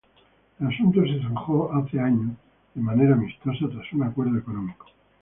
El 0.59 0.65
asunto 0.65 1.03
se 1.05 1.19
zanjó 1.21 1.71
hace 1.75 1.99
años 1.99 2.31
de 2.73 2.81
manera 2.81 3.13
amistosa 3.13 3.69
tras 3.71 3.93
un 3.93 4.01
acuerdo 4.01 4.35
económico. 4.35 4.87